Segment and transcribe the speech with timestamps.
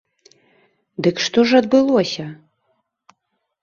[1.07, 2.25] Дык што ж адбылося?